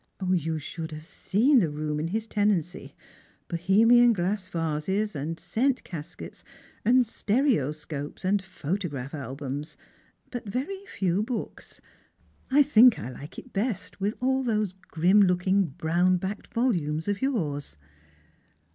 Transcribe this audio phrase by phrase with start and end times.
[0.27, 2.95] "You should have seen the room in his tenancy—
[3.49, 6.43] Bohemian glass vases, and scent caskets,
[6.83, 9.77] and stereoscopes, and photograph albums;
[10.31, 11.81] but very few books.
[12.49, 17.21] I think I Hke it best with all those grim looking brown backed volumes of
[17.21, 17.77] yours."